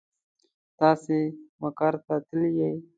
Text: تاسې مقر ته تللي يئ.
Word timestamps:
تاسې 0.79 1.17
مقر 1.61 1.93
ته 2.05 2.15
تللي 2.27 2.51
يئ. 2.59 2.75